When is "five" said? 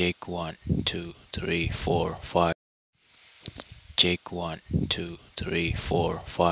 2.22-2.54, 6.24-6.48